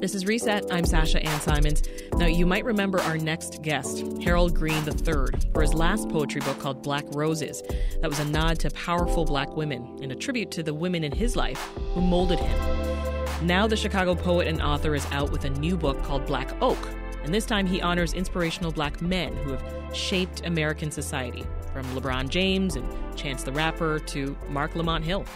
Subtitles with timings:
[0.00, 0.64] This is Reset.
[0.72, 1.82] I'm Sasha Ann Simons.
[2.14, 6.58] Now, you might remember our next guest, Harold Green III, for his last poetry book
[6.58, 7.62] called Black Roses.
[8.00, 11.12] That was a nod to powerful black women and a tribute to the women in
[11.12, 11.60] his life
[11.92, 13.46] who molded him.
[13.46, 16.78] Now, the Chicago poet and author is out with a new book called Black Oak,
[17.22, 21.44] and this time he honors inspirational black men who have shaped American society,
[21.74, 22.88] from LeBron James and
[23.18, 25.26] Chance the Rapper to Marc Lamont Hill.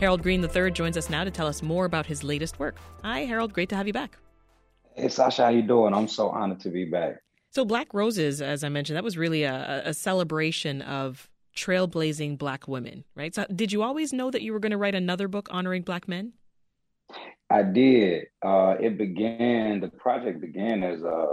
[0.00, 2.76] Harold Green III joins us now to tell us more about his latest work.
[3.02, 3.52] Hi, Harold.
[3.52, 4.16] Great to have you back.
[4.94, 5.44] Hey, Sasha.
[5.44, 5.92] How you doing?
[5.92, 7.16] I'm so honored to be back.
[7.50, 12.68] So, Black Roses, as I mentioned, that was really a, a celebration of trailblazing black
[12.68, 13.34] women, right?
[13.34, 16.06] So, did you always know that you were going to write another book honoring black
[16.06, 16.34] men?
[17.50, 18.26] I did.
[18.44, 21.26] Uh, it began, the project began as a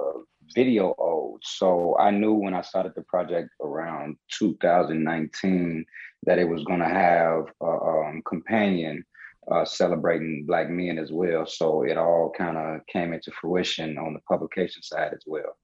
[0.53, 1.41] video ode.
[1.43, 5.85] So I knew when I started the project around 2019
[6.25, 9.05] that it was going to have a um, companion
[9.51, 11.45] uh, celebrating Black men as well.
[11.45, 15.57] So it all kind of came into fruition on the publication side as well.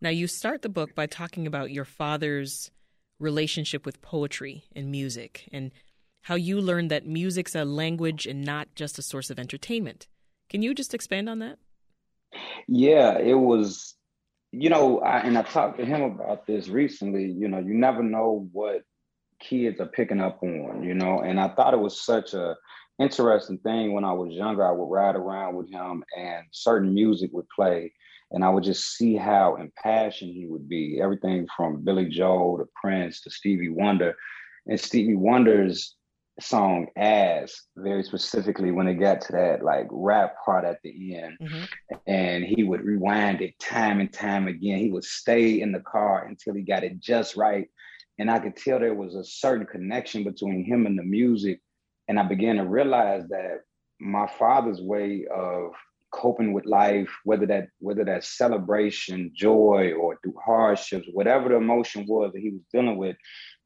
[0.00, 2.70] Now, you start the book by talking about your father's
[3.18, 5.72] relationship with poetry and music and
[6.22, 10.06] how you learned that music's a language and not just a source of entertainment.
[10.48, 11.58] Can you just expand on that?
[12.68, 13.96] Yeah, it was,
[14.52, 17.24] you know, I, and I talked to him about this recently.
[17.24, 18.82] You know, you never know what
[19.40, 22.56] kids are picking up on, you know, and I thought it was such a
[22.98, 24.66] interesting thing when I was younger.
[24.66, 27.92] I would ride around with him and certain music would play
[28.30, 31.00] and I would just see how impassioned he would be.
[31.00, 34.14] Everything from Billy Joel to Prince to Stevie Wonder.
[34.66, 35.96] And Stevie Wonder's
[36.40, 41.36] song as very specifically when it got to that like rap part at the end.
[41.42, 41.94] Mm-hmm.
[42.06, 44.78] and he would rewind it time and time again.
[44.78, 47.68] He would stay in the car until he got it just right.
[48.18, 51.60] And i could tell there was a certain connection between him and the music.
[52.08, 53.60] And i began to realize that
[54.00, 55.72] my father's way of
[56.10, 62.06] coping with life whether that whether that's celebration joy or through hardships whatever the emotion
[62.08, 63.14] was that he was dealing with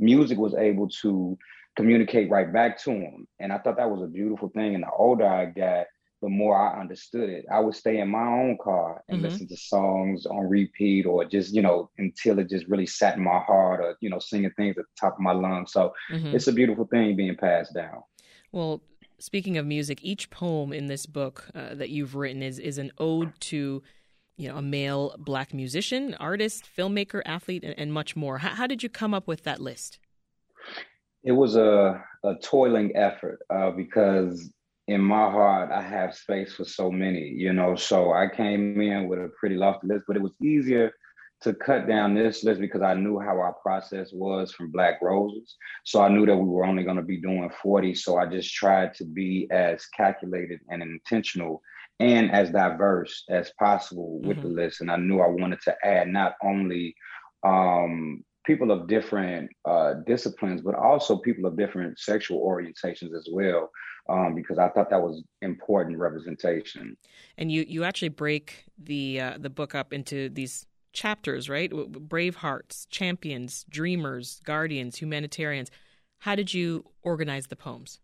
[0.01, 1.39] music was able to
[1.77, 3.27] communicate right back to him.
[3.41, 4.75] And I thought that was a beautiful thing.
[4.75, 5.87] And the older I got,
[6.21, 7.45] the more I understood it.
[7.53, 9.27] I would stay in my own car and mm-hmm.
[9.27, 13.25] listen to songs on repeat or just, you know, until it just really sat in
[13.25, 15.73] my heart or, you know, singing things at the top of my lungs.
[15.73, 16.35] So mm-hmm.
[16.35, 18.03] it's a beautiful thing being passed down.
[18.53, 18.83] Well,
[19.19, 22.93] speaking of music, each poem in this book uh, that you've written is, is an
[22.99, 23.83] ode to,
[24.37, 28.39] you know, a male black musician, artist, filmmaker, athlete, and, and much more.
[28.39, 29.99] How, how did you come up with that list?
[31.25, 34.51] It was a, a toiling effort uh, because
[34.89, 37.77] in my heart, I have space for so many, you know.
[37.77, 40.93] So I came in with a pretty lofty list, but it was easier
[41.43, 45.57] to cut down this list because I knew how our process was from Black Roses.
[45.85, 47.95] So I knew that we were only going to be doing 40.
[47.95, 51.63] So I just tried to be as calculated and intentional
[51.99, 54.49] and as diverse as possible with mm-hmm.
[54.49, 54.81] the list.
[54.81, 56.95] And I knew I wanted to add not only
[57.45, 63.71] um, people of different uh, disciplines, but also people of different sexual orientations as well,
[64.09, 66.97] um, because I thought that was important representation.
[67.39, 71.71] And you you actually break the uh, the book up into these chapters, right?
[71.71, 75.71] Brave hearts, champions, dreamers, guardians, humanitarians.
[76.19, 77.99] How did you organize the poems?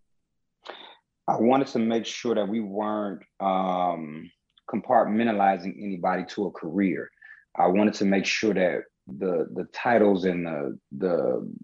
[1.29, 4.31] I wanted to make sure that we weren't um,
[4.73, 7.11] compartmentalizing anybody to a career.
[7.57, 8.85] I wanted to make sure that
[9.19, 11.55] the the titles and the the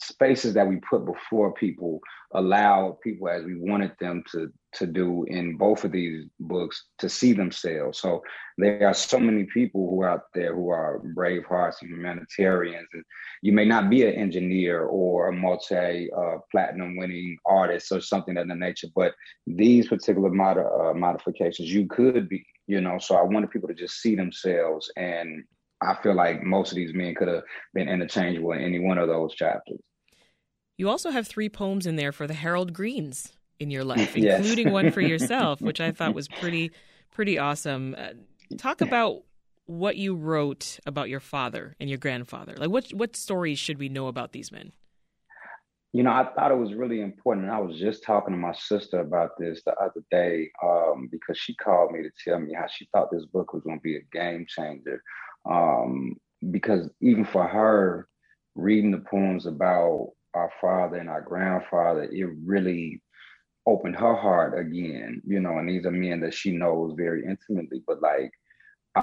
[0.00, 2.00] spaces that we put before people
[2.34, 7.08] allow people as we wanted them to to do in both of these books to
[7.08, 7.98] see themselves.
[7.98, 8.22] So
[8.58, 12.86] there are so many people who are out there who are brave hearts and humanitarians
[12.92, 13.02] and
[13.40, 18.36] you may not be an engineer or a multi uh, platinum winning artist or something
[18.36, 19.14] of the nature but
[19.46, 23.74] these particular mod- uh, modifications you could be you know so i wanted people to
[23.74, 25.44] just see themselves and
[25.80, 29.08] I feel like most of these men could have been interchangeable in any one of
[29.08, 29.78] those chapters.
[30.76, 34.38] You also have three poems in there for the Harold Greens in your life, yes.
[34.40, 36.70] including one for yourself, which I thought was pretty
[37.10, 37.96] pretty awesome.
[37.98, 38.10] Uh,
[38.56, 39.22] talk about
[39.66, 42.54] what you wrote about your father and your grandfather.
[42.56, 44.72] Like what what stories should we know about these men?
[45.92, 47.46] You know, I thought it was really important.
[47.46, 51.38] And I was just talking to my sister about this the other day um, because
[51.38, 53.96] she called me to tell me how she thought this book was going to be
[53.96, 55.02] a game changer
[55.44, 56.16] um,
[56.50, 58.08] because even for her,
[58.54, 63.00] reading the poems about our father and our grandfather, it really
[63.66, 67.82] opened her heart again, you know, and these are men that she knows very intimately,
[67.86, 68.32] but like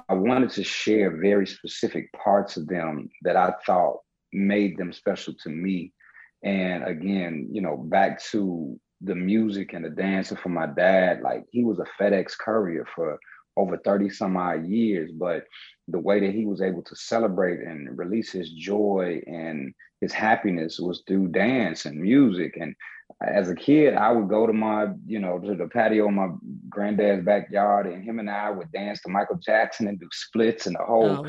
[0.09, 3.99] I wanted to share very specific parts of them that I thought
[4.33, 5.93] made them special to me.
[6.43, 11.45] And again, you know, back to the music and the dancing for my dad, like
[11.51, 13.19] he was a FedEx courier for
[13.57, 15.45] over 30 some odd years, but
[15.87, 20.79] the way that he was able to celebrate and release his joy and his happiness
[20.79, 22.57] was through dance and music.
[22.59, 22.75] And
[23.25, 26.29] as a kid, I would go to my, you know, to the patio in my
[26.69, 30.75] granddad's backyard, and him and I would dance to Michael Jackson and do splits, and
[30.75, 31.23] the whole oh,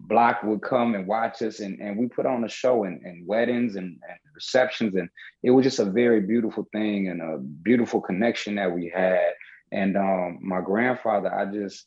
[0.00, 1.60] block would come and watch us.
[1.60, 4.94] And, and we put on a show in, in weddings and, and receptions.
[4.94, 5.08] And
[5.42, 9.32] it was just a very beautiful thing and a beautiful connection that we had.
[9.74, 11.86] And um, my grandfather, I just,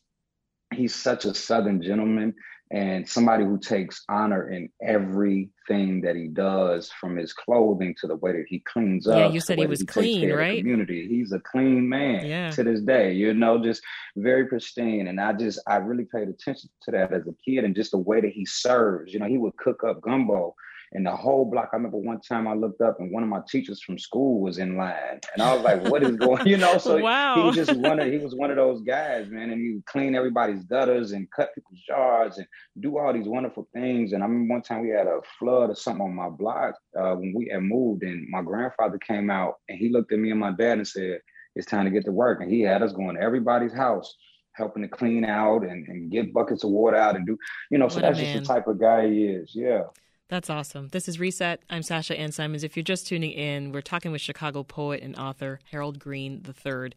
[0.73, 2.33] he's such a Southern gentleman
[2.69, 8.15] and somebody who takes honor in everything that he does, from his clothing to the
[8.17, 9.17] way that he cleans up.
[9.17, 10.59] Yeah, you said he was he clean, right?
[10.59, 11.07] Community.
[11.07, 12.51] He's a clean man yeah.
[12.51, 13.13] to this day.
[13.13, 13.81] You know, just
[14.17, 15.07] very pristine.
[15.07, 17.97] And I just I really paid attention to that as a kid, and just the
[17.99, 19.13] way that he serves.
[19.13, 20.53] You know, he would cook up gumbo
[20.93, 21.69] and the whole block.
[21.73, 24.57] I remember one time I looked up and one of my teachers from school was
[24.57, 27.35] in line, and I was like, "What is going?" You know, so wow.
[27.35, 29.85] he was just one of he was one of those guys, man, and he would
[29.85, 32.47] clean everybody's gutters and cut people's yards and
[32.79, 34.13] do all these wonderful things.
[34.13, 37.15] And I remember one time we had a flood or something on my block uh,
[37.15, 40.39] when we had moved, and my grandfather came out and he looked at me and
[40.39, 41.19] my dad and said,
[41.55, 44.15] "It's time to get to work," and he had us going to everybody's house
[44.57, 47.37] helping to clean out and, and get buckets of water out and do,
[47.69, 49.51] you know, so that's just the type of guy he is.
[49.53, 49.83] Yeah.
[50.29, 50.89] That's awesome.
[50.89, 51.61] This is Reset.
[51.69, 52.65] I'm Sasha Ann Simons.
[52.65, 56.91] If you're just tuning in, we're talking with Chicago poet and author Harold Green III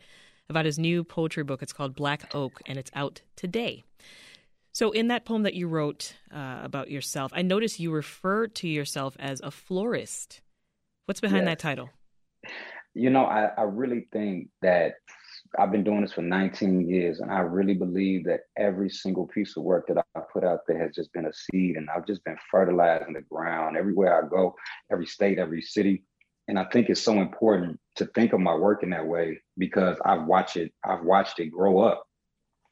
[0.48, 1.62] about his new poetry book.
[1.62, 3.84] It's called Black Oak, and it's out today.
[4.72, 8.66] So, in that poem that you wrote uh, about yourself, I noticed you refer to
[8.66, 10.40] yourself as a florist.
[11.06, 11.52] What's behind yes.
[11.52, 11.90] that title?
[12.94, 14.94] You know, I, I really think that
[15.58, 19.56] I've been doing this for 19 years, and I really believe that every single piece
[19.56, 22.24] of work that I put out there has just been a seed, and I've just
[22.24, 24.54] been fertilizing the ground everywhere I go,
[24.92, 26.04] every state, every city.
[26.46, 29.98] And I think it's so important to think of my work in that way because
[30.04, 32.06] I've watched it, I've watched it grow up.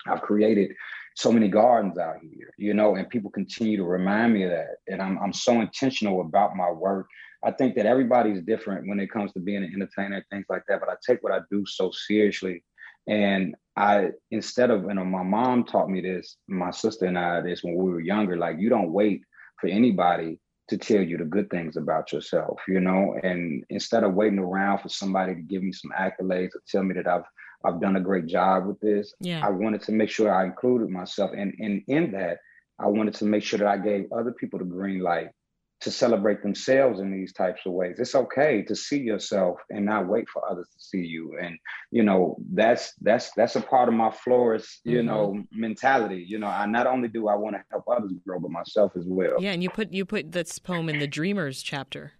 [0.07, 0.73] I've created
[1.17, 4.77] so many gardens out here, you know, and people continue to remind me of that.
[4.87, 7.09] And I'm I'm so intentional about my work.
[7.45, 10.81] I think that everybody's different when it comes to being an entertainer, things like that.
[10.81, 12.65] But I take what I do so seriously
[13.09, 17.41] and I, instead of, you know, my mom taught me this, my sister and I
[17.41, 19.23] this when we were younger, like you don't wait
[19.61, 20.39] for anybody
[20.69, 23.19] to tell you the good things about yourself, you know?
[23.23, 26.95] And instead of waiting around for somebody to give me some accolades or tell me
[26.95, 27.25] that I've
[27.65, 29.45] I've done a great job with this, yeah.
[29.45, 31.33] I wanted to make sure I included myself.
[31.37, 32.39] And, and in that,
[32.79, 35.31] I wanted to make sure that I gave other people the green light
[35.81, 37.97] to celebrate themselves in these types of ways.
[37.99, 41.37] It's okay to see yourself and not wait for others to see you.
[41.41, 41.57] And
[41.91, 45.07] you know, that's that's that's a part of my florist, you mm-hmm.
[45.07, 46.25] know, mentality.
[46.27, 49.05] You know, I not only do I want to help others grow, but myself as
[49.07, 49.37] well.
[49.39, 52.13] Yeah, and you put you put this poem in the Dreamers chapter.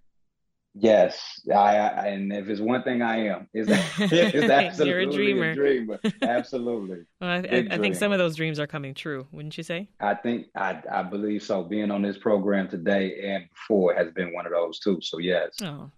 [0.81, 5.07] Yes, I, I, and if it's one thing I am, is is absolutely You're a
[5.07, 5.51] dreamer.
[5.51, 5.99] A dreamer.
[6.23, 7.05] Absolutely.
[7.21, 9.89] well, I, I, I, think some of those dreams are coming true, wouldn't you say?
[10.01, 11.65] I think I I believe so.
[11.65, 15.01] Being on this program today and before has been one of those too.
[15.01, 15.57] So yes.
[15.63, 15.91] Oh,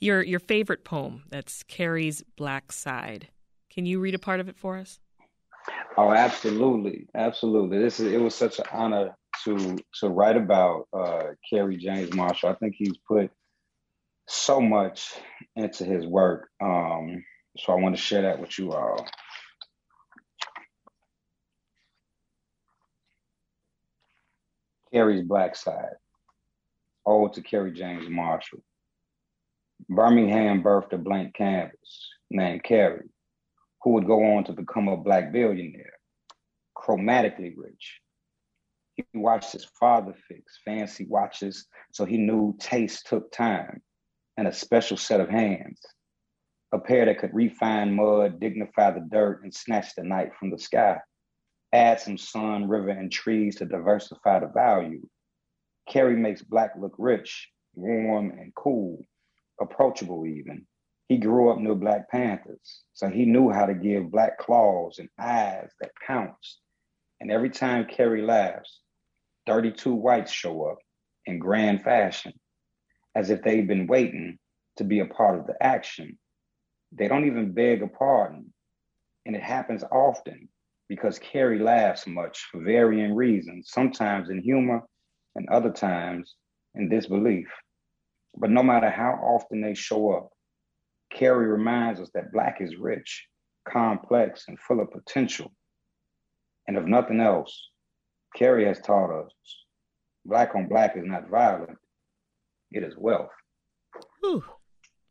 [0.00, 3.28] your your favorite poem that's Kerry's Black Side.
[3.70, 4.98] Can you read a part of it for us?
[5.96, 7.78] Oh, absolutely, absolutely.
[7.78, 9.14] This is it was such an honor
[9.44, 12.50] to to write about uh, Kerry James Marshall.
[12.50, 13.30] I think he's put
[14.30, 15.12] so much
[15.56, 16.48] into his work.
[16.62, 17.24] Um,
[17.58, 19.04] so I want to share that with you all.
[24.92, 25.94] Kerry's Black Side.
[27.06, 28.62] Ode to Kerry James Marshall.
[29.88, 33.08] Birmingham birthed a blank canvas named Kerry,
[33.82, 35.94] who would go on to become a black billionaire,
[36.76, 38.00] chromatically rich.
[38.94, 43.80] He watched his father fix fancy watches, so he knew taste took time
[44.40, 45.78] and a special set of hands,
[46.72, 50.58] a pair that could refine mud, dignify the dirt, and snatch the night from the
[50.58, 50.96] sky.
[51.74, 55.06] Add some sun, river, and trees to diversify the value.
[55.90, 59.04] Kerry makes black look rich, warm, and cool,
[59.60, 60.66] approachable even.
[61.10, 65.10] He grew up near Black Panthers, so he knew how to give black claws and
[65.18, 66.60] eyes that pounce.
[67.20, 68.80] And every time Kerry laughs,
[69.46, 70.78] 32 whites show up
[71.26, 72.32] in grand fashion
[73.14, 74.38] as if they've been waiting
[74.76, 76.18] to be a part of the action.
[76.92, 78.52] They don't even beg a pardon.
[79.26, 80.48] And it happens often
[80.88, 84.82] because Kerry laughs much for varying reasons, sometimes in humor
[85.36, 86.34] and other times
[86.74, 87.48] in disbelief.
[88.36, 90.30] But no matter how often they show up,
[91.12, 93.26] Kerry reminds us that Black is rich,
[93.68, 95.52] complex, and full of potential.
[96.66, 97.68] And if nothing else,
[98.36, 99.32] Kerry has taught us
[100.24, 101.78] Black on Black is not violent,
[102.72, 103.30] it is wealth.
[104.20, 104.44] Whew.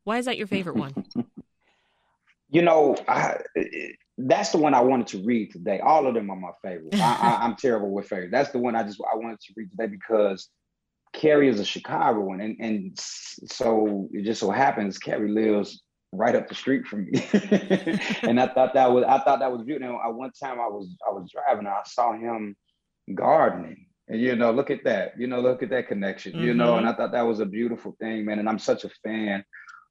[0.04, 0.94] Why is that your favorite one?
[2.50, 3.38] you know, I,
[4.18, 5.80] that's the one I wanted to read today.
[5.80, 6.96] All of them are my favorite.
[6.96, 8.32] I, am terrible with favorites.
[8.32, 10.50] That's the one I just I wanted to read today because
[11.14, 16.50] Kerry is a Chicagoan, and and so it just so happens Kerry lives right up
[16.50, 17.24] the street from me,
[18.24, 19.94] and I thought that was I thought that was beautiful.
[19.94, 22.56] You know, one time I was I was driving, and I saw him
[23.14, 26.44] gardening, and you know, look at that, you know, look at that connection, mm-hmm.
[26.44, 26.96] you know, and mm-hmm.
[26.96, 28.40] I thought that was a beautiful thing, man.
[28.40, 29.46] And I'm such a fan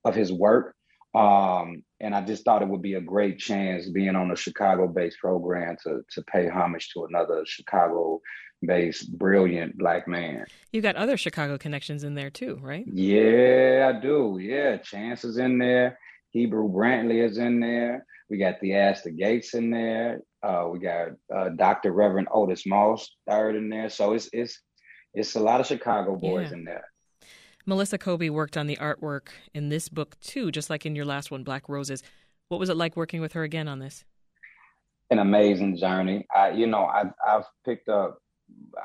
[0.04, 0.75] of his work.
[1.14, 5.18] Um, and I just thought it would be a great chance being on a Chicago-based
[5.18, 10.44] program to to pay homage to another Chicago-based brilliant black man.
[10.70, 12.84] You got other Chicago connections in there too, right?
[12.92, 14.38] Yeah, I do.
[14.40, 15.98] Yeah, Chance is in there.
[16.34, 18.04] Hebru Brantley is in there.
[18.28, 20.20] We got Theaster Gates in there.
[20.42, 21.92] Uh, we got uh, Dr.
[21.92, 23.88] Reverend Otis Moss third in there.
[23.88, 24.61] So it's it's
[25.14, 26.59] it's a lot of Chicago boys yeah.
[26.59, 26.85] in there.
[27.66, 31.30] Melissa Koby worked on the artwork in this book too, just like in your last
[31.30, 32.02] one, Black Roses.
[32.49, 34.04] What was it like working with her again on this?
[35.11, 36.26] An amazing journey.
[36.35, 38.18] I, you know, I've I've picked up.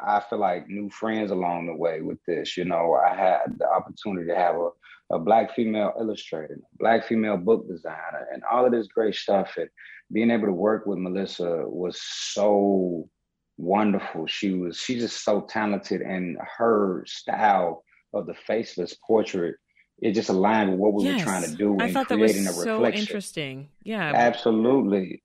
[0.06, 2.58] I feel like new friends along the way with this.
[2.58, 4.70] You know, I had the opportunity to have a,
[5.12, 9.54] a black female illustrator, black female book designer, and all of this great stuff.
[9.58, 9.70] And
[10.12, 13.10] being able to work with Melissa was so
[13.58, 14.28] wonderful.
[14.28, 19.56] She was she's just so talented, and her style of the faceless portrait
[20.02, 21.20] it just aligned with what we yes.
[21.20, 23.70] were trying to do I thought that was so interesting.
[23.84, 24.12] Yeah.
[24.14, 25.22] Absolutely.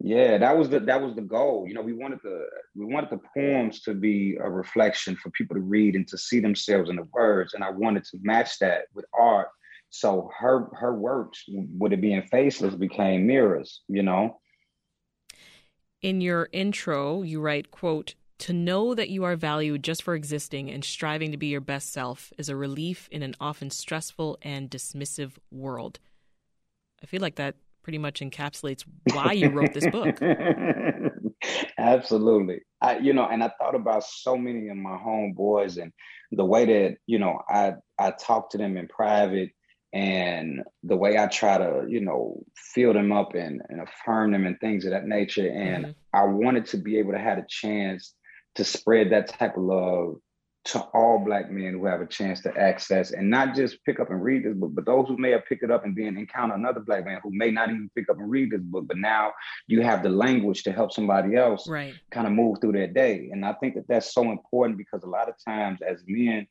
[0.00, 1.64] Yeah, that was the that was the goal.
[1.66, 5.56] You know, we wanted the we wanted the poems to be a reflection for people
[5.56, 7.54] to read and to see themselves in the words.
[7.54, 9.48] And I wanted to match that with art.
[9.90, 14.38] So her her works, with it being faceless, became mirrors, you know.
[16.00, 20.70] In your intro, you write, quote, to know that you are valued just for existing
[20.70, 24.70] and striving to be your best self is a relief in an often stressful and
[24.70, 25.98] dismissive world.
[27.02, 27.56] I feel like that
[27.88, 30.20] pretty much encapsulates why you wrote this book.
[31.78, 32.60] Absolutely.
[32.82, 35.90] I, you know, and I thought about so many of my homeboys and
[36.30, 39.52] the way that, you know, I I talk to them in private
[39.94, 42.42] and the way I try to, you know,
[42.74, 45.48] fill them up and, and affirm them and things of that nature.
[45.48, 45.92] And mm-hmm.
[46.12, 48.12] I wanted to be able to have a chance
[48.56, 50.16] to spread that type of love
[50.68, 54.10] to all black men who have a chance to access and not just pick up
[54.10, 56.54] and read this book, but those who may have picked it up and then encounter
[56.54, 59.32] another black man who may not even pick up and read this book, but now
[59.66, 61.94] you have the language to help somebody else right.
[62.10, 63.30] kind of move through their day.
[63.32, 66.46] And I think that that's so important because a lot of times as men,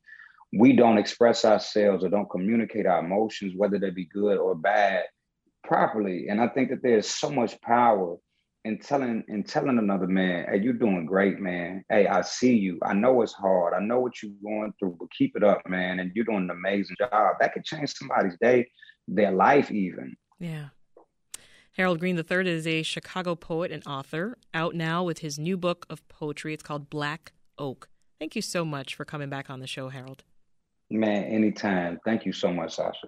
[0.52, 5.04] we don't express ourselves or don't communicate our emotions, whether they be good or bad,
[5.64, 6.30] properly.
[6.30, 8.18] And I think that there's so much power
[8.68, 11.86] and telling and telling another man, hey, you're doing great, man.
[11.90, 12.78] Hey, I see you.
[12.84, 13.74] I know it's hard.
[13.74, 16.00] I know what you're going through, but keep it up, man.
[16.00, 17.36] And you're doing an amazing job.
[17.40, 18.68] That could change somebody's day,
[19.08, 20.16] their life even.
[20.40, 20.68] Yeah.
[21.78, 25.86] Harold Green III is a Chicago poet and author, out now with his new book
[25.90, 26.54] of poetry.
[26.54, 27.88] It's called Black Oak.
[28.20, 30.24] Thank you so much for coming back on the show, Harold.
[30.90, 32.00] Man, anytime.
[32.04, 33.08] Thank you so much, Sasha.